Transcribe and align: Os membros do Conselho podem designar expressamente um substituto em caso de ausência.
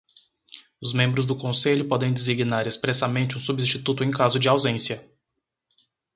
Os 0.81 0.93
membros 0.93 1.27
do 1.27 1.37
Conselho 1.37 1.87
podem 1.87 2.11
designar 2.11 2.65
expressamente 2.65 3.37
um 3.37 3.39
substituto 3.39 4.03
em 4.03 4.09
caso 4.09 4.39
de 4.39 4.49
ausência. 4.49 5.07